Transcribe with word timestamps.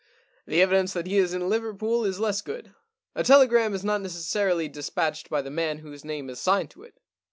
The 0.47 0.63
evidence 0.63 0.93
that 0.93 1.05
he 1.05 1.19
is 1.19 1.31
in 1.31 1.47
Liverpool 1.47 2.05
is 2.05 2.19
less 2.19 2.41
good. 2.41 2.73
A 3.13 3.23
tele 3.23 3.45
gram 3.45 3.75
is 3.75 3.83
not 3.85 4.01
necessarily 4.01 4.67
despatched 4.67 5.29
by 5.29 5.43
the 5.43 5.51
man 5.51 5.77
whose 5.77 6.03
name 6.03 6.27
is 6.31 6.39
signed 6.41 6.71
to 6.71 6.81
it. 6.81 6.95